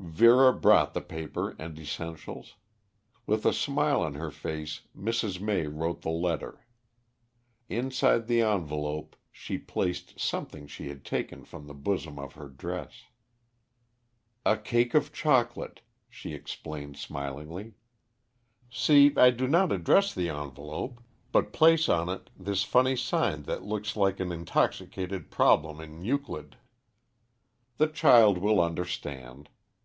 [0.00, 2.56] Vera brought the paper and essentials.
[3.24, 5.40] With a smile on her face Mrs.
[5.40, 6.66] May wrote the letter.
[7.68, 13.04] Inside the envelope she placed something she had taken from the bosom of her dress.
[14.44, 17.74] "A cake of chocolate," she explained smilingly.
[18.70, 21.00] "See, I do not address the envelope,
[21.30, 26.56] but place on it this funny sign that looks like an intoxicated problem in Euclid.
[27.78, 29.48] The child will understand.